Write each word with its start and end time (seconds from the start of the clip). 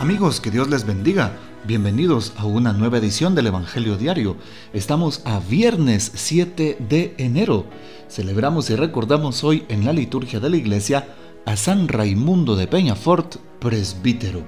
Amigos, 0.00 0.40
que 0.40 0.50
Dios 0.50 0.70
les 0.70 0.86
bendiga. 0.86 1.36
Bienvenidos 1.66 2.32
a 2.38 2.46
una 2.46 2.72
nueva 2.72 2.96
edición 2.96 3.34
del 3.34 3.48
Evangelio 3.48 3.98
Diario. 3.98 4.38
Estamos 4.72 5.20
a 5.26 5.40
viernes 5.40 6.10
7 6.14 6.78
de 6.88 7.14
enero. 7.18 7.66
Celebramos 8.08 8.70
y 8.70 8.76
recordamos 8.76 9.44
hoy 9.44 9.66
en 9.68 9.84
la 9.84 9.92
liturgia 9.92 10.40
de 10.40 10.48
la 10.48 10.56
iglesia 10.56 11.14
a 11.44 11.54
San 11.54 11.86
Raimundo 11.86 12.56
de 12.56 12.66
Peñafort, 12.66 13.36
presbítero. 13.60 14.42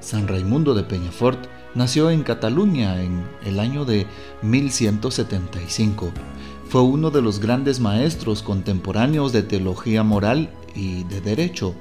San 0.00 0.26
Raimundo 0.26 0.72
de 0.72 0.84
Peñafort 0.84 1.38
nació 1.74 2.08
en 2.08 2.22
Cataluña 2.22 3.02
en 3.02 3.26
el 3.44 3.60
año 3.60 3.84
de 3.84 4.06
1175. 4.40 6.12
Fue 6.70 6.80
uno 6.80 7.10
de 7.10 7.20
los 7.20 7.40
grandes 7.40 7.78
maestros 7.78 8.42
contemporáneos 8.42 9.34
de 9.34 9.42
teología 9.42 10.02
moral 10.02 10.48
y 10.74 11.04
de 11.04 11.20
derecho 11.20 11.74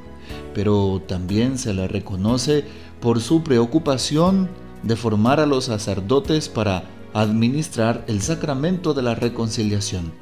pero 0.55 1.03
también 1.05 1.59
se 1.59 1.73
le 1.73 1.89
reconoce 1.89 2.63
por 3.01 3.19
su 3.19 3.43
preocupación 3.43 4.49
de 4.83 4.95
formar 4.95 5.41
a 5.41 5.45
los 5.45 5.65
sacerdotes 5.65 6.47
para 6.47 6.85
administrar 7.13 8.05
el 8.07 8.21
sacramento 8.21 8.93
de 8.93 9.01
la 9.01 9.15
reconciliación. 9.15 10.13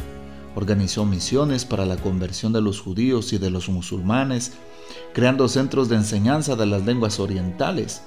Organizó 0.55 1.05
misiones 1.05 1.65
para 1.65 1.85
la 1.85 1.97
conversión 1.97 2.51
de 2.51 2.61
los 2.61 2.81
judíos 2.81 3.31
y 3.31 3.37
de 3.37 3.51
los 3.51 3.69
musulmanes, 3.69 4.53
creando 5.13 5.47
centros 5.47 5.87
de 5.87 5.97
enseñanza 5.97 6.55
de 6.55 6.65
las 6.65 6.83
lenguas 6.83 7.19
orientales. 7.19 8.01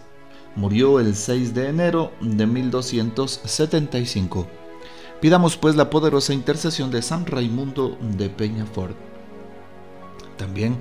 Murió 0.57 0.99
el 0.99 1.15
6 1.15 1.55
de 1.55 1.69
enero 1.69 2.11
de 2.21 2.45
1275. 2.45 4.49
Pidamos 5.21 5.57
pues 5.57 5.77
la 5.77 5.91
poderosa 5.91 6.35
intercesión 6.35 6.91
de 6.91 7.03
San 7.03 7.25
Raimundo 7.25 7.97
de 8.17 8.31
Peñafort. 8.31 8.97
También 10.37 10.77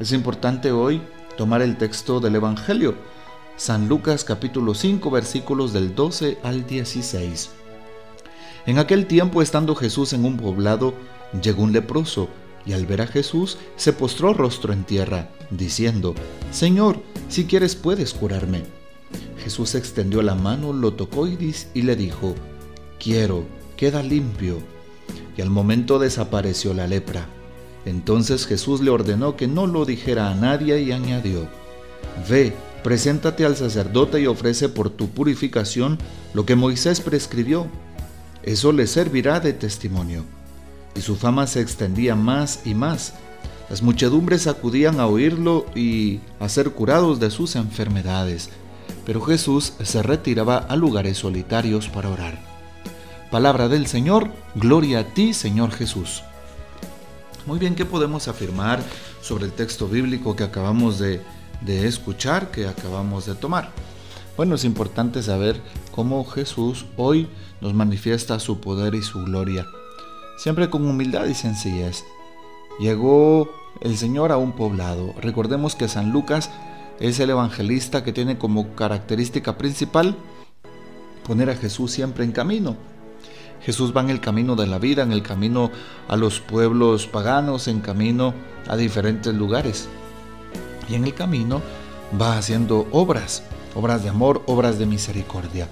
es 0.00 0.12
importante 0.12 0.72
hoy 0.72 1.02
tomar 1.36 1.60
el 1.60 1.76
texto 1.76 2.20
del 2.20 2.34
Evangelio, 2.34 2.94
San 3.56 3.86
Lucas 3.86 4.24
capítulo 4.24 4.74
5 4.74 5.10
versículos 5.10 5.74
del 5.74 5.94
12 5.94 6.38
al 6.42 6.66
16. 6.66 7.50
En 8.64 8.78
aquel 8.78 9.06
tiempo, 9.06 9.42
estando 9.42 9.74
Jesús 9.74 10.14
en 10.14 10.24
un 10.24 10.38
poblado, 10.38 10.94
llegó 11.42 11.62
un 11.62 11.72
leproso, 11.72 12.28
y 12.64 12.72
al 12.72 12.86
ver 12.86 13.02
a 13.02 13.06
Jesús 13.06 13.58
se 13.76 13.92
postró 13.92 14.32
rostro 14.32 14.72
en 14.72 14.84
tierra, 14.84 15.28
diciendo, 15.50 16.14
Señor, 16.50 17.02
si 17.28 17.44
quieres 17.44 17.76
puedes 17.76 18.14
curarme. 18.14 18.62
Jesús 19.44 19.74
extendió 19.74 20.22
la 20.22 20.34
mano, 20.34 20.72
lo 20.72 20.94
tocó 20.94 21.26
y, 21.26 21.54
y 21.74 21.82
le 21.82 21.96
dijo, 21.96 22.34
Quiero, 22.98 23.44
queda 23.76 24.02
limpio. 24.02 24.58
Y 25.36 25.42
al 25.42 25.50
momento 25.50 25.98
desapareció 25.98 26.74
la 26.74 26.86
lepra. 26.86 27.26
Entonces 27.90 28.46
Jesús 28.46 28.80
le 28.80 28.90
ordenó 28.90 29.36
que 29.36 29.48
no 29.48 29.66
lo 29.66 29.84
dijera 29.84 30.30
a 30.30 30.34
nadie 30.36 30.80
y 30.80 30.92
añadió, 30.92 31.48
Ve, 32.28 32.54
preséntate 32.84 33.44
al 33.44 33.56
sacerdote 33.56 34.20
y 34.20 34.28
ofrece 34.28 34.68
por 34.68 34.90
tu 34.90 35.08
purificación 35.08 35.98
lo 36.32 36.46
que 36.46 36.54
Moisés 36.54 37.00
prescribió. 37.00 37.66
Eso 38.44 38.70
le 38.70 38.86
servirá 38.86 39.40
de 39.40 39.52
testimonio. 39.54 40.24
Y 40.94 41.00
su 41.00 41.16
fama 41.16 41.48
se 41.48 41.60
extendía 41.60 42.14
más 42.14 42.60
y 42.64 42.74
más. 42.74 43.14
Las 43.68 43.82
muchedumbres 43.82 44.46
acudían 44.46 45.00
a 45.00 45.08
oírlo 45.08 45.66
y 45.74 46.20
a 46.38 46.48
ser 46.48 46.70
curados 46.70 47.18
de 47.18 47.30
sus 47.30 47.56
enfermedades. 47.56 48.50
Pero 49.04 49.20
Jesús 49.20 49.72
se 49.82 50.00
retiraba 50.02 50.58
a 50.58 50.76
lugares 50.76 51.18
solitarios 51.18 51.88
para 51.88 52.08
orar. 52.08 52.38
Palabra 53.32 53.68
del 53.68 53.88
Señor, 53.88 54.30
gloria 54.54 55.00
a 55.00 55.04
ti, 55.04 55.34
Señor 55.34 55.72
Jesús. 55.72 56.22
Muy 57.46 57.58
bien, 57.58 57.74
¿qué 57.74 57.86
podemos 57.86 58.28
afirmar 58.28 58.82
sobre 59.22 59.46
el 59.46 59.52
texto 59.52 59.88
bíblico 59.88 60.36
que 60.36 60.44
acabamos 60.44 60.98
de, 60.98 61.22
escuchar, 61.66 62.50
que 62.50 62.68
acabamos 62.68 63.24
de 63.24 63.34
tomar? 63.34 63.70
Bueno, 64.36 64.56
es 64.56 64.64
importante 64.64 65.22
saber 65.22 65.60
cómo 65.90 66.24
Jesús 66.24 66.84
hoy 66.98 67.28
nos 67.62 67.72
manifiesta 67.72 68.38
su 68.38 68.60
poder 68.60 68.94
y 68.94 69.02
su 69.02 69.24
gloria, 69.24 69.66
siempre 70.38 70.68
con 70.68 70.86
humildad 70.86 71.26
y 71.26 71.34
sencillez. 71.34 72.04
Llegó 72.78 73.50
el 73.80 73.96
Señor 73.96 74.32
a 74.32 74.36
un 74.36 74.52
poblado. 74.52 75.14
Recordemos 75.20 75.74
que 75.74 75.88
San 75.88 76.12
Lucas 76.12 76.50
es 77.00 77.20
el 77.20 77.30
evangelista 77.30 78.04
que 78.04 78.12
tiene 78.12 78.36
como 78.36 78.74
característica 78.74 79.56
principal 79.56 80.14
poner 81.26 81.48
a 81.48 81.56
Jesús 81.56 81.90
siempre 81.90 82.24
en 82.24 82.32
camino. 82.32 82.76
Jesús 83.62 83.92
va 83.96 84.00
en 84.00 84.10
el 84.10 84.20
camino 84.20 84.56
de 84.56 84.66
la 84.66 84.78
vida, 84.78 85.02
en 85.02 85.12
el 85.12 85.22
camino 85.22 85.70
a 86.08 86.16
los 86.16 86.40
pueblos 86.40 87.06
paganos, 87.06 87.68
en 87.68 87.80
camino 87.80 88.34
a 88.68 88.76
diferentes 88.76 89.34
lugares. 89.34 89.88
Y 90.88 90.94
en 90.94 91.04
el 91.04 91.14
camino 91.14 91.60
va 92.20 92.38
haciendo 92.38 92.88
obras, 92.90 93.42
obras 93.74 94.02
de 94.02 94.08
amor, 94.08 94.42
obras 94.46 94.78
de 94.78 94.86
misericordia. 94.86 95.68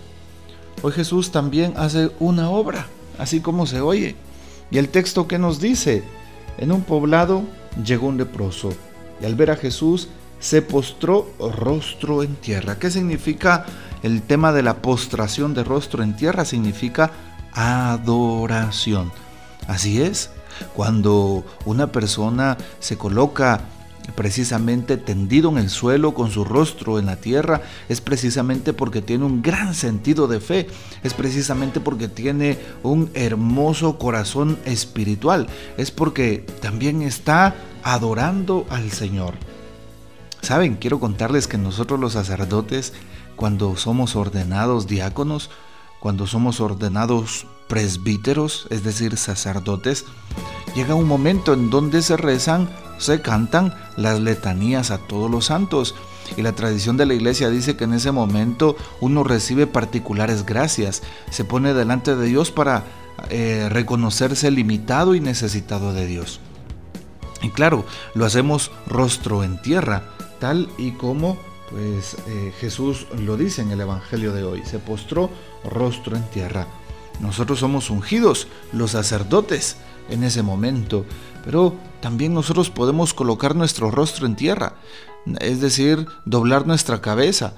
Hoy 0.83 0.93
Jesús 0.93 1.33
también 1.33 1.75
hace 1.77 2.11
una 2.21 2.51
obra, 2.51 2.87
así 3.19 3.41
como 3.41 3.67
se 3.67 3.81
oye. 3.81 4.15
Y 4.71 4.79
el 4.79 4.91
texto 4.91 5.27
que 5.27 5.39
nos 5.39 5.61
dice, 5.61 6.05
en 6.59 6.73
un 6.73 6.83
poblado 6.83 7.43
llegó 7.85 8.09
un 8.09 8.19
leproso 8.19 8.73
y 9.21 9.25
al 9.25 9.35
ver 9.35 9.51
a 9.51 9.57
Jesús 9.57 10.09
se 10.41 10.63
postró 10.63 11.29
rostro 11.39 12.23
en 12.23 12.37
tierra. 12.37 12.79
¿Qué 12.79 12.91
significa 12.91 13.67
el 14.03 14.23
tema 14.23 14.53
de 14.53 14.63
la 14.63 14.77
postración 14.77 15.55
de 15.55 15.65
rostro 15.65 16.03
en 16.03 16.17
tierra? 16.17 16.45
Significa 16.45 17.11
adoración. 17.59 19.11
Así 19.67 20.01
es, 20.01 20.31
cuando 20.75 21.45
una 21.65 21.89
persona 21.89 22.57
se 22.79 22.97
coloca 22.97 23.61
precisamente 24.15 24.97
tendido 24.97 25.51
en 25.51 25.59
el 25.59 25.69
suelo 25.69 26.15
con 26.15 26.31
su 26.31 26.45
rostro 26.45 26.99
en 26.99 27.07
la 27.07 27.17
tierra, 27.17 27.61
es 27.89 28.01
precisamente 28.01 28.73
porque 28.73 29.03
tiene 29.03 29.25
un 29.25 29.43
gran 29.43 29.75
sentido 29.75 30.29
de 30.29 30.41
fe, 30.41 30.67
es 31.03 31.13
precisamente 31.13 31.81
porque 31.81 32.09
tiene 32.09 32.59
un 32.83 33.11
hermoso 33.15 33.99
corazón 33.99 34.59
espiritual, 34.65 35.47
es 35.77 35.91
porque 35.91 36.47
también 36.63 37.03
está 37.03 37.55
adorando 37.83 38.67
al 38.71 38.91
Señor. 38.93 39.35
Saben, 40.41 40.77
quiero 40.77 41.01
contarles 41.01 41.47
que 41.47 41.59
nosotros 41.59 42.01
los 42.01 42.15
sacerdotes, 42.15 42.95
cuando 43.37 43.77
somos 43.77 44.17
ordenados 44.17 44.87
diáconos, 44.87 45.51
cuando 46.01 46.27
somos 46.27 46.61
ordenados 46.61 47.47
presbíteros, 47.69 48.67
es 48.71 48.83
decir, 48.83 49.17
sacerdotes, 49.17 50.05
llega 50.75 50.95
un 50.95 51.07
momento 51.07 51.53
en 51.53 51.71
donde 51.71 52.03
se 52.03 52.17
rezan, 52.17 52.69
se 52.99 53.21
cantan 53.21 53.75
las 53.97 54.21
letanías 54.21 54.91
a 54.91 54.99
todos 54.99 55.31
los 55.31 55.47
santos. 55.47 55.95
Y 56.37 56.43
la 56.43 56.53
tradición 56.53 56.97
de 56.97 57.07
la 57.07 57.15
iglesia 57.15 57.49
dice 57.49 57.77
que 57.77 57.85
en 57.85 57.95
ese 57.95 58.13
momento 58.13 58.77
uno 59.01 59.25
recibe 59.25 59.67
particulares 59.67 60.45
gracias, 60.45 61.03
se 61.31 61.45
pone 61.45 61.73
delante 61.73 62.17
de 62.17 62.27
Dios 62.27 62.51
para 62.51 62.85
eh, 63.31 63.69
reconocerse 63.71 64.51
limitado 64.51 65.15
y 65.15 65.21
necesitado 65.21 65.93
de 65.93 66.07
Dios. 66.07 66.41
Y 67.43 67.51
claro, 67.51 67.85
lo 68.15 68.25
hacemos 68.25 68.71
rostro 68.87 69.45
en 69.45 69.61
tierra, 69.63 70.03
tal 70.39 70.69
y 70.77 70.93
como 70.93 71.39
pues 71.71 72.17
eh, 72.27 72.53
Jesús 72.61 73.07
lo 73.19 73.37
dice 73.37 73.63
en 73.63 73.71
el 73.71 73.81
Evangelio 73.81 74.33
de 74.33 74.45
hoy, 74.45 74.63
se 74.65 74.79
postró 74.79 75.31
rostro 75.65 76.17
en 76.17 76.25
tierra. 76.31 76.67
Nosotros 77.21 77.59
somos 77.59 77.91
ungidos, 77.91 78.49
los 78.73 78.93
sacerdotes, 78.93 79.77
en 80.09 80.25
ese 80.25 80.43
momento, 80.43 81.05
pero 81.45 81.75
también 82.01 82.35
nosotros 82.35 82.71
podemos 82.71 83.15
colocar 83.15 83.55
nuestro 83.55 83.91
rostro 83.91 84.27
en 84.27 84.37
tierra, 84.37 84.75
es 85.41 85.61
decir, 85.61 86.07
doblar 86.25 86.67
nuestra 86.67 87.01
cabeza. 87.01 87.55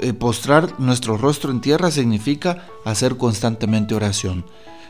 Eh, 0.00 0.12
postrar 0.12 0.80
nuestro 0.80 1.16
rostro 1.16 1.52
en 1.52 1.60
tierra 1.60 1.92
significa 1.92 2.66
hacer 2.84 3.16
constantemente 3.16 3.94
oración, 3.94 4.44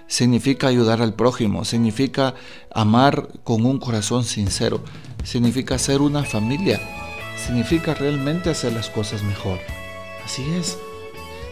significa 0.06 0.68
ayudar 0.68 1.02
al 1.02 1.12
prójimo, 1.12 1.66
significa 1.66 2.34
amar 2.74 3.28
con 3.44 3.66
un 3.66 3.78
corazón 3.78 4.24
sincero, 4.24 4.80
significa 5.22 5.78
ser 5.78 6.00
una 6.00 6.24
familia, 6.24 6.80
significa 7.36 7.94
realmente 7.94 8.50
hacer 8.50 8.72
las 8.72 8.90
cosas 8.90 9.22
mejor. 9.22 9.58
Así 10.24 10.44
es. 10.54 10.78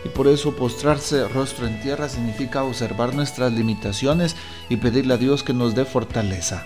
Y 0.05 0.09
por 0.09 0.27
eso 0.27 0.57
postrarse 0.57 1.29
rostro 1.29 1.67
en 1.67 1.81
tierra 1.81 2.09
significa 2.09 2.65
observar 2.65 3.15
nuestras 3.15 3.53
limitaciones 3.53 4.37
y 4.69 4.77
pedirle 4.77 5.15
a 5.15 5.19
Dios 5.19 5.43
que 5.43 5.53
nos 5.53 5.75
dé 5.75 5.85
fortaleza. 5.85 6.65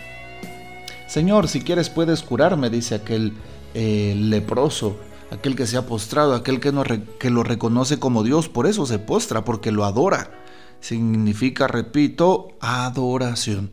Señor, 1.06 1.48
si 1.48 1.60
quieres 1.60 1.90
puedes 1.90 2.22
curarme, 2.22 2.70
dice 2.70 2.94
aquel 2.94 3.34
eh, 3.74 4.14
leproso, 4.16 4.96
aquel 5.30 5.54
que 5.54 5.66
se 5.66 5.76
ha 5.76 5.86
postrado, 5.86 6.34
aquel 6.34 6.60
que, 6.60 6.72
no 6.72 6.82
que 7.18 7.30
lo 7.30 7.42
reconoce 7.42 7.98
como 7.98 8.22
Dios, 8.22 8.48
por 8.48 8.66
eso 8.66 8.86
se 8.86 8.98
postra, 8.98 9.44
porque 9.44 9.70
lo 9.70 9.84
adora. 9.84 10.30
Significa, 10.80 11.68
repito, 11.68 12.48
adoración. 12.60 13.70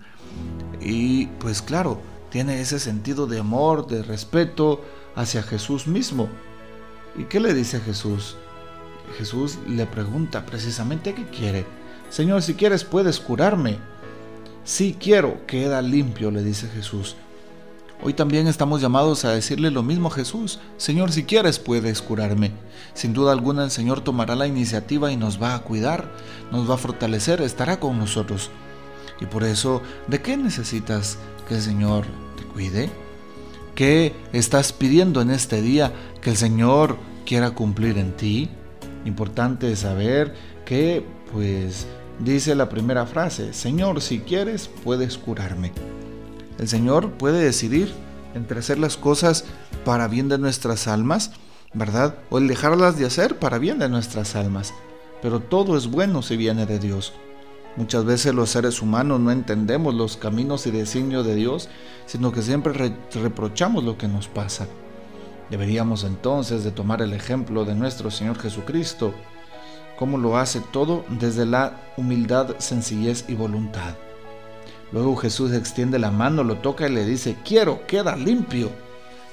Y 0.81 1.27
pues 1.39 1.61
claro, 1.61 2.01
tiene 2.29 2.59
ese 2.59 2.79
sentido 2.79 3.27
de 3.27 3.39
amor, 3.39 3.87
de 3.87 4.03
respeto, 4.03 4.81
hacia 5.15 5.43
Jesús 5.43 5.87
mismo. 5.87 6.29
¿Y 7.15 7.25
qué 7.25 7.39
le 7.39 7.53
dice 7.53 7.79
Jesús? 7.79 8.35
Jesús 9.17 9.57
le 9.67 9.85
pregunta 9.85 10.45
precisamente 10.45 11.13
qué 11.13 11.25
quiere. 11.25 11.65
Señor, 12.09 12.41
si 12.41 12.55
quieres 12.55 12.83
puedes 12.83 13.19
curarme. 13.19 13.77
Sí 14.63 14.95
quiero, 14.99 15.45
queda 15.45 15.81
limpio, 15.81 16.31
le 16.31 16.43
dice 16.43 16.67
Jesús. 16.67 17.15
Hoy 18.01 18.13
también 18.13 18.47
estamos 18.47 18.81
llamados 18.81 19.23
a 19.23 19.31
decirle 19.31 19.71
lo 19.71 19.81
mismo 19.81 20.09
a 20.09 20.11
Jesús. 20.11 20.59
Señor, 20.77 21.11
si 21.11 21.23
quieres 21.23 21.59
puedes 21.59 22.01
curarme. 22.01 22.51
Sin 22.93 23.13
duda 23.13 23.31
alguna 23.31 23.63
el 23.63 23.71
Señor 23.71 24.01
tomará 24.01 24.35
la 24.35 24.47
iniciativa 24.47 25.11
y 25.11 25.17
nos 25.17 25.41
va 25.41 25.55
a 25.55 25.61
cuidar, 25.63 26.11
nos 26.51 26.69
va 26.69 26.75
a 26.75 26.77
fortalecer, 26.77 27.41
estará 27.41 27.79
con 27.79 27.97
nosotros. 27.97 28.51
Y 29.21 29.25
por 29.25 29.43
eso, 29.43 29.81
¿de 30.07 30.21
qué 30.21 30.35
necesitas 30.35 31.17
que 31.47 31.55
el 31.55 31.61
Señor 31.61 32.05
te 32.37 32.43
cuide? 32.43 33.02
¿Qué 33.75 34.13
estás 34.33 34.71
pidiendo 34.71 35.19
en 35.21 35.31
este 35.31 35.63
día 35.63 35.91
que 36.21 36.29
el 36.29 36.37
Señor 36.37 36.97
quiera 37.25 37.51
cumplir 37.51 37.97
en 37.97 38.15
ti? 38.15 38.49
Importante 39.03 39.75
saber 39.75 40.35
que, 40.63 41.03
pues, 41.31 41.87
dice 42.19 42.53
la 42.53 42.69
primera 42.69 43.07
frase, 43.07 43.51
Señor, 43.51 43.99
si 44.01 44.19
quieres, 44.19 44.69
puedes 44.83 45.17
curarme. 45.17 45.71
El 46.59 46.67
Señor 46.67 47.13
puede 47.13 47.43
decidir 47.43 47.91
entre 48.35 48.59
hacer 48.59 48.77
las 48.77 48.95
cosas 48.95 49.45
para 49.83 50.07
bien 50.07 50.29
de 50.29 50.37
nuestras 50.37 50.87
almas, 50.87 51.31
¿verdad? 51.73 52.15
O 52.29 52.37
el 52.37 52.47
dejarlas 52.47 52.99
de 52.99 53.07
hacer 53.07 53.39
para 53.39 53.57
bien 53.57 53.79
de 53.79 53.89
nuestras 53.89 54.35
almas. 54.35 54.71
Pero 55.23 55.39
todo 55.39 55.77
es 55.77 55.87
bueno 55.87 56.21
si 56.21 56.37
viene 56.37 56.67
de 56.67 56.77
Dios. 56.77 57.11
Muchas 57.75 58.05
veces 58.05 58.35
los 58.35 58.51
seres 58.51 58.81
humanos 58.81 59.19
no 59.19 59.31
entendemos 59.31 59.95
los 59.95 60.15
caminos 60.15 60.67
y 60.67 60.71
designios 60.71 61.25
de 61.25 61.35
Dios, 61.35 61.69
sino 62.05 62.31
que 62.31 62.43
siempre 62.43 62.93
reprochamos 63.13 63.83
lo 63.83 63.97
que 63.97 64.07
nos 64.07 64.27
pasa. 64.27 64.67
Deberíamos 65.49 66.03
entonces 66.03 66.63
de 66.63 66.71
tomar 66.71 67.01
el 67.01 67.13
ejemplo 67.13 67.65
de 67.65 67.73
nuestro 67.73 68.11
Señor 68.11 68.39
Jesucristo, 68.39 69.13
como 69.97 70.17
lo 70.17 70.37
hace 70.37 70.61
todo 70.71 71.03
desde 71.09 71.45
la 71.45 71.81
humildad, 71.97 72.55
sencillez 72.59 73.25
y 73.27 73.35
voluntad. 73.35 73.95
Luego 74.91 75.15
Jesús 75.15 75.51
extiende 75.53 75.97
la 75.97 76.11
mano, 76.11 76.43
lo 76.43 76.57
toca 76.57 76.87
y 76.87 76.91
le 76.91 77.05
dice, 77.05 77.37
quiero, 77.43 77.85
queda 77.87 78.15
limpio. 78.15 78.69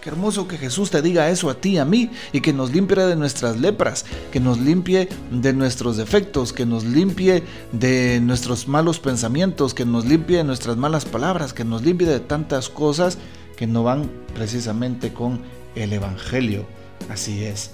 Qué 0.00 0.08
hermoso 0.08 0.49
que 0.49 0.56
Jesús 0.56 0.91
te 0.91 1.02
diga 1.02 1.29
eso 1.29 1.50
a 1.50 1.55
ti, 1.55 1.76
a 1.76 1.85
mí, 1.85 2.11
y 2.32 2.41
que 2.41 2.52
nos 2.52 2.73
limpie 2.73 3.05
de 3.05 3.17
nuestras 3.17 3.58
lepras, 3.58 4.06
que 4.32 4.41
nos 4.41 4.58
limpie 4.58 5.08
de 5.31 5.52
nuestros 5.52 5.97
defectos, 5.97 6.52
que 6.52 6.64
nos 6.64 6.85
limpie 6.85 7.43
de 7.73 8.20
nuestros 8.23 8.67
malos 8.67 8.99
pensamientos, 8.99 9.75
que 9.75 9.85
nos 9.85 10.06
limpie 10.06 10.38
de 10.38 10.44
nuestras 10.44 10.76
malas 10.76 11.05
palabras, 11.05 11.52
que 11.52 11.64
nos 11.64 11.82
limpie 11.82 12.06
de 12.06 12.20
tantas 12.20 12.69
cosas 12.69 13.19
que 13.56 13.67
no 13.67 13.82
van 13.82 14.11
precisamente 14.35 15.12
con 15.12 15.41
el 15.75 15.93
Evangelio. 15.93 16.64
Así 17.11 17.44
es. 17.44 17.73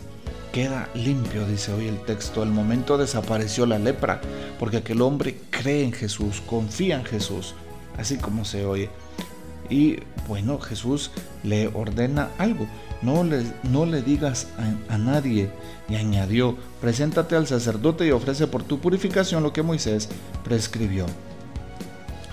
Queda 0.52 0.88
limpio, 0.94 1.46
dice 1.46 1.72
hoy 1.72 1.86
el 1.86 2.00
texto. 2.00 2.42
El 2.42 2.50
momento 2.50 2.98
desapareció 2.98 3.66
la 3.66 3.78
lepra, 3.78 4.20
porque 4.58 4.78
aquel 4.78 5.02
hombre 5.02 5.38
cree 5.50 5.84
en 5.84 5.92
Jesús, 5.92 6.42
confía 6.44 6.96
en 6.96 7.04
Jesús 7.04 7.54
así 7.98 8.16
como 8.16 8.44
se 8.44 8.64
oye. 8.64 8.90
Y 9.70 10.00
bueno, 10.28 10.58
Jesús 10.58 11.10
le 11.42 11.68
ordena 11.68 12.30
algo. 12.38 12.66
No 13.02 13.24
le, 13.24 13.44
no 13.64 13.86
le 13.86 14.02
digas 14.02 14.48
a, 14.88 14.98
nadie. 14.98 15.50
Y 15.88 15.96
añadió, 15.96 16.56
preséntate 16.80 17.36
al 17.36 17.46
sacerdote 17.46 18.06
y 18.06 18.10
ofrece 18.10 18.46
por 18.46 18.62
tu 18.62 18.80
purificación 18.80 19.42
lo 19.42 19.52
que 19.52 19.62
Moisés 19.62 20.08
prescribió. 20.44 21.06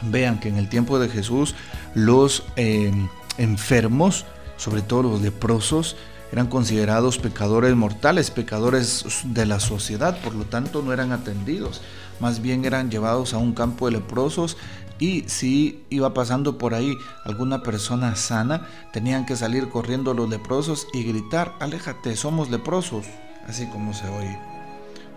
Vean 0.03 0.39
que 0.39 0.49
en 0.49 0.57
el 0.57 0.69
tiempo 0.69 0.99
de 0.99 1.09
Jesús 1.09 1.55
los 1.93 2.43
em, 2.55 3.07
enfermos, 3.37 4.25
sobre 4.57 4.81
todo 4.81 5.03
los 5.03 5.21
leprosos, 5.21 5.95
eran 6.33 6.47
considerados 6.47 7.19
pecadores 7.19 7.75
mortales, 7.75 8.31
pecadores 8.31 9.05
de 9.23 9.45
la 9.45 9.59
sociedad, 9.59 10.19
por 10.21 10.33
lo 10.33 10.45
tanto 10.45 10.81
no 10.81 10.91
eran 10.91 11.11
atendidos, 11.11 11.81
más 12.19 12.41
bien 12.41 12.65
eran 12.65 12.89
llevados 12.89 13.35
a 13.35 13.37
un 13.37 13.53
campo 13.53 13.85
de 13.85 13.91
leprosos 13.91 14.57
y 14.99 15.23
si 15.27 15.83
iba 15.89 16.13
pasando 16.13 16.57
por 16.57 16.73
ahí 16.73 16.97
alguna 17.25 17.63
persona 17.63 18.15
sana, 18.15 18.67
tenían 18.91 19.25
que 19.25 19.35
salir 19.35 19.69
corriendo 19.69 20.13
los 20.13 20.29
leprosos 20.29 20.87
y 20.93 21.03
gritar, 21.03 21.55
aléjate, 21.59 22.15
somos 22.15 22.49
leprosos, 22.49 23.05
así 23.47 23.67
como 23.67 23.93
se 23.93 24.07
oye. 24.07 24.37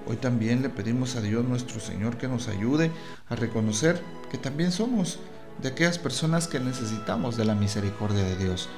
Hoy 0.08 0.16
también 0.16 0.62
le 0.62 0.68
pedimos 0.68 1.16
a 1.16 1.20
Dios 1.20 1.44
nuestro 1.44 1.80
Señor 1.80 2.16
que 2.16 2.28
nos 2.28 2.48
ayude 2.48 2.92
a 3.28 3.34
reconocer 3.34 4.00
que 4.30 4.38
también 4.38 4.70
somos 4.70 5.18
de 5.60 5.68
aquellas 5.68 5.98
personas 5.98 6.46
que 6.46 6.60
necesitamos 6.60 7.36
de 7.36 7.44
la 7.44 7.54
misericordia 7.54 8.22
de 8.22 8.36
Dios. 8.36 8.68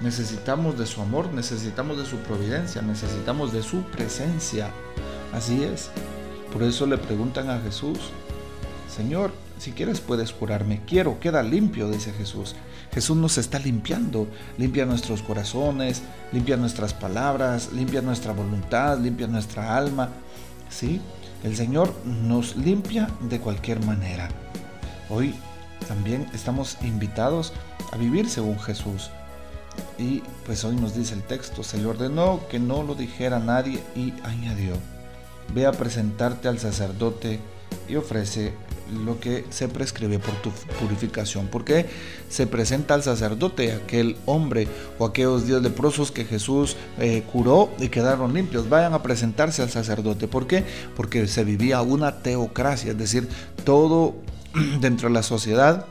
Necesitamos 0.00 0.78
de 0.78 0.86
su 0.86 1.02
amor, 1.02 1.32
necesitamos 1.32 1.98
de 1.98 2.06
su 2.06 2.16
providencia, 2.18 2.80
necesitamos 2.80 3.52
de 3.52 3.62
su 3.62 3.82
presencia. 3.82 4.70
Así 5.34 5.62
es. 5.62 5.90
Por 6.52 6.62
eso 6.62 6.86
le 6.86 6.96
preguntan 6.96 7.50
a 7.50 7.60
Jesús, 7.60 7.98
Señor, 9.00 9.32
si 9.58 9.72
quieres 9.72 9.98
puedes 9.98 10.30
curarme. 10.30 10.82
Quiero, 10.86 11.18
queda 11.20 11.42
limpio, 11.42 11.90
dice 11.90 12.12
Jesús. 12.12 12.54
Jesús 12.92 13.16
nos 13.16 13.38
está 13.38 13.58
limpiando, 13.58 14.26
limpia 14.58 14.84
nuestros 14.84 15.22
corazones, 15.22 16.02
limpia 16.32 16.58
nuestras 16.58 16.92
palabras, 16.92 17.72
limpia 17.72 18.02
nuestra 18.02 18.34
voluntad, 18.34 18.98
limpia 18.98 19.26
nuestra 19.26 19.74
alma. 19.74 20.10
¿Sí? 20.68 21.00
El 21.42 21.56
Señor 21.56 21.94
nos 22.04 22.56
limpia 22.56 23.08
de 23.22 23.40
cualquier 23.40 23.82
manera. 23.86 24.28
Hoy 25.08 25.34
también 25.88 26.28
estamos 26.34 26.76
invitados 26.82 27.54
a 27.92 27.96
vivir 27.96 28.28
según 28.28 28.58
Jesús. 28.58 29.10
Y 29.96 30.22
pues 30.44 30.62
hoy 30.62 30.76
nos 30.76 30.94
dice 30.94 31.14
el 31.14 31.22
texto, 31.22 31.62
se 31.62 31.78
le 31.78 31.86
ordenó 31.86 32.40
que 32.50 32.58
no 32.58 32.82
lo 32.82 32.94
dijera 32.94 33.38
nadie 33.38 33.82
y 33.96 34.12
añadió, 34.24 34.74
ve 35.54 35.64
a 35.64 35.72
presentarte 35.72 36.48
al 36.48 36.58
sacerdote 36.58 37.40
y 37.88 37.96
ofrece 37.96 38.52
lo 39.04 39.20
que 39.20 39.44
se 39.50 39.68
prescribe 39.68 40.18
por 40.18 40.34
tu 40.42 40.50
purificación, 40.78 41.48
porque 41.48 41.86
se 42.28 42.46
presenta 42.46 42.94
al 42.94 43.02
sacerdote, 43.02 43.72
aquel 43.72 44.16
hombre 44.26 44.68
o 44.98 45.06
aquellos 45.06 45.46
dios 45.46 45.62
leprosos 45.62 46.10
que 46.10 46.24
Jesús 46.24 46.76
eh, 46.98 47.22
curó 47.32 47.70
y 47.78 47.88
quedaron 47.88 48.34
limpios, 48.34 48.68
vayan 48.68 48.94
a 48.94 49.02
presentarse 49.02 49.62
al 49.62 49.70
sacerdote. 49.70 50.28
¿Por 50.28 50.46
qué? 50.46 50.64
Porque 50.96 51.26
se 51.26 51.44
vivía 51.44 51.82
una 51.82 52.22
teocracia, 52.22 52.92
es 52.92 52.98
decir, 52.98 53.28
todo 53.64 54.14
dentro 54.80 55.08
de 55.08 55.14
la 55.14 55.22
sociedad 55.22 55.86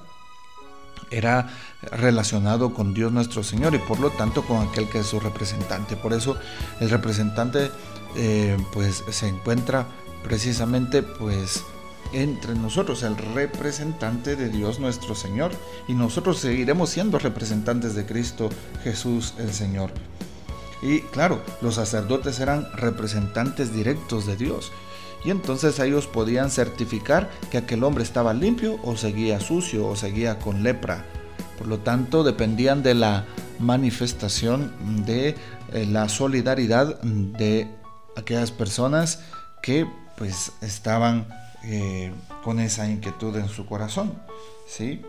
era 1.12 1.50
relacionado 1.82 2.74
con 2.74 2.94
Dios 2.94 3.12
nuestro 3.12 3.44
Señor 3.44 3.74
y 3.74 3.80
por 3.80 4.00
lo 4.00 4.12
tanto 4.12 4.44
con 4.44 4.68
aquel 4.68 4.90
que 4.90 5.00
es 5.00 5.08
su 5.08 5.20
representante. 5.20 5.96
Por 5.96 6.14
eso 6.14 6.38
el 6.80 6.90
representante 6.90 7.72
eh, 8.16 8.58
pues 8.74 9.04
se 9.10 9.28
encuentra 9.28 9.88
precisamente 10.24 11.04
pues 11.04 11.64
entre 12.14 12.56
nosotros, 12.56 13.04
el 13.04 13.18
representante 13.18 14.36
de 14.36 14.50
Dios 14.50 14.80
nuestro 14.80 15.16
Señor, 15.16 15.52
y 15.88 15.94
nosotros 15.94 16.40
seguiremos 16.40 16.90
siendo 16.90 17.20
representantes 17.20 17.96
de 17.96 18.06
Cristo 18.06 18.50
Jesús 18.84 19.34
el 19.38 19.54
Señor. 19.54 19.92
Y 20.82 21.02
claro, 21.02 21.42
los 21.62 21.76
sacerdotes 21.76 22.40
eran 22.40 22.68
representantes 22.74 23.74
directos 23.74 24.26
de 24.26 24.38
Dios, 24.38 24.72
y 25.24 25.32
entonces 25.32 25.80
ellos 25.80 26.08
podían 26.08 26.50
certificar 26.50 27.30
que 27.52 27.58
aquel 27.58 27.84
hombre 27.84 28.04
estaba 28.04 28.34
limpio 28.34 28.80
o 28.84 28.96
seguía 28.96 29.40
sucio 29.40 29.88
o 29.88 29.96
seguía 29.96 30.40
con 30.40 30.64
lepra. 30.64 31.06
Por 31.58 31.68
lo 31.68 31.80
tanto, 31.80 32.24
dependían 32.24 32.84
de 32.84 32.94
la 32.94 33.26
manifestación 33.60 35.06
de 35.06 35.36
eh, 35.74 35.86
la 35.86 36.08
solidaridad 36.08 37.02
de 37.02 37.70
aquellas 38.16 38.52
personas 38.52 39.20
que 39.62 39.86
pues 40.18 40.54
estaban 40.62 41.28
eh, 41.64 42.14
con 42.44 42.60
esa 42.60 42.90
inquietud 42.90 43.36
en 43.38 43.50
su 43.50 43.66
corazón. 43.66 44.14
¿sí? 44.68 45.02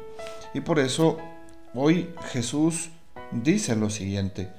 Y 0.54 0.61
por 0.61 0.78
eso 0.78 1.19
hoy 1.75 2.11
Jesús 2.33 2.90
dice 3.33 3.76
lo 3.76 3.90
siguiente, 3.90 4.50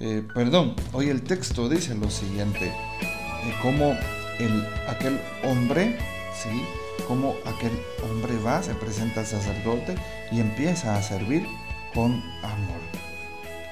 eh, 0.00 0.22
perdón, 0.34 0.76
hoy 0.92 1.08
el 1.08 1.22
texto 1.22 1.68
dice 1.68 1.94
lo 1.94 2.10
siguiente, 2.10 2.66
eh, 2.68 3.54
como 3.62 3.96
el, 4.38 4.66
aquel 4.88 5.20
hombre, 5.44 5.98
¿sí? 6.34 6.62
como 7.06 7.34
aquel 7.44 7.72
hombre 8.02 8.36
va, 8.38 8.62
se 8.62 8.74
presenta 8.74 9.20
al 9.20 9.26
sacerdote 9.26 9.94
y 10.32 10.40
empieza 10.40 10.96
a 10.96 11.02
servir 11.02 11.46
con 11.94 12.22
amor. 12.42 12.79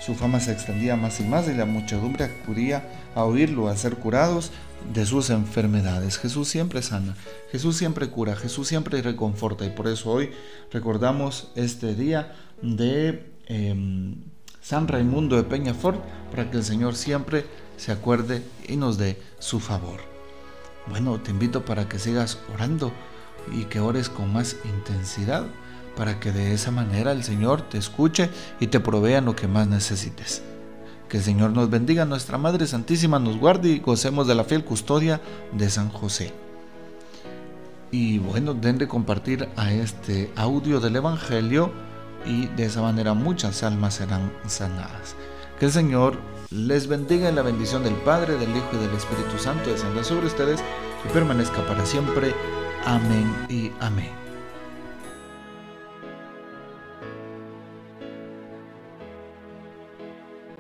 Su 0.01 0.15
fama 0.15 0.41
se 0.41 0.53
extendía 0.53 0.97
más 0.97 1.21
y 1.21 1.25
más 1.25 1.49
y 1.49 1.55
la 1.55 1.65
muchedumbre 1.65 2.25
acudía 2.25 2.89
a 3.15 3.25
oírlo, 3.25 3.69
a 3.69 3.77
ser 3.77 3.97
curados 3.97 4.53
de 4.93 5.05
sus 5.05 5.31
enfermedades. 5.31 6.19
Jesús 6.19 6.49
siempre 6.49 6.83
sana, 6.83 7.17
Jesús 7.51 7.77
siempre 7.77 8.09
cura, 8.09 8.37
Jesús 8.37 8.69
siempre 8.69 9.03
reconforta 9.03 9.65
y 9.67 9.71
por 9.71 9.89
eso 9.89 10.11
hoy 10.11 10.31
recordamos 10.71 11.51
este 11.57 11.95
día 11.95 12.35
de 12.63 13.33
em, 13.47 14.17
San 14.63 14.89
Raimundo 14.89 15.37
de 15.37 15.43
Peñafort 15.43 16.01
para 16.31 16.51
que 16.51 16.59
el 16.59 16.65
Señor 16.65 16.95
siempre 16.95 17.47
se 17.77 17.93
acuerde 17.93 18.43
y 18.69 18.77
nos 18.77 18.99
dé 18.99 19.21
su 19.39 19.61
favor. 19.61 20.01
Bueno, 20.89 21.21
te 21.21 21.31
invito 21.31 21.65
para 21.65 21.89
que 21.89 21.99
sigas 21.99 22.39
orando 22.55 22.93
y 23.53 23.65
que 23.65 23.81
ores 23.81 24.09
con 24.09 24.33
más 24.33 24.57
intensidad 24.65 25.47
para 25.99 26.21
que 26.21 26.31
de 26.31 26.55
esa 26.55 26.71
manera 26.71 27.11
el 27.11 27.25
Señor 27.25 27.63
te 27.63 27.77
escuche 27.77 28.31
y 28.61 28.69
te 28.69 28.79
provea 28.79 29.21
lo 29.21 29.35
que 29.35 29.49
más 29.49 29.67
necesites. 29.67 30.43
Que 31.09 31.17
el 31.17 31.25
Señor 31.25 31.51
nos 31.51 31.71
bendiga, 31.71 32.05
nuestra 32.05 32.39
Madre 32.39 32.69
Santísima 32.69 33.19
nos 33.19 33.37
guarde 33.37 33.71
y 33.71 33.81
gocemos 33.81 34.29
de 34.29 34.37
la 34.37 34.45
fiel 34.45 34.65
custodia 34.65 35.21
de 35.53 35.69
San 35.69 35.89
José. 35.89 36.33
Y 37.91 38.19
bueno, 38.19 38.55
den 38.55 38.79
de 38.79 38.87
compartir 38.87 39.49
a 39.57 39.73
este 39.73 40.31
audio 40.37 40.79
del 40.79 40.95
Evangelio 40.95 41.73
y 42.25 42.47
de 42.47 42.67
esa 42.67 42.81
manera 42.81 43.15
muchas 43.15 43.65
almas 43.65 43.95
serán 43.95 44.33
sanadas. 44.47 45.17
Que 45.59 45.67
el 45.67 45.73
Señor 45.73 46.17
les 46.51 46.87
bendiga 46.87 47.29
en 47.29 47.35
la 47.35 47.43
bendición 47.43 47.83
del 47.83 47.95
Padre, 47.95 48.35
del 48.35 48.51
Hijo 48.51 48.69
y 48.75 48.77
del 48.77 48.95
Espíritu 48.95 49.37
Santo 49.37 49.71
descienda 49.71 50.05
sobre 50.05 50.29
ustedes 50.29 50.61
y 51.05 51.13
permanezca 51.13 51.67
para 51.67 51.85
siempre. 51.85 52.33
Amén 52.87 53.35
y 53.49 53.73
amén. 53.81 54.28